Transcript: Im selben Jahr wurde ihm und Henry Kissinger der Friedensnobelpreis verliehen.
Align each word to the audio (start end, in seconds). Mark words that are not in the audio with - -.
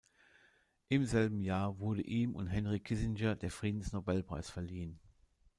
Im 0.87 1.05
selben 1.05 1.43
Jahr 1.43 1.77
wurde 1.77 2.01
ihm 2.01 2.33
und 2.35 2.47
Henry 2.47 2.79
Kissinger 2.79 3.35
der 3.35 3.51
Friedensnobelpreis 3.51 4.49
verliehen. 4.49 4.99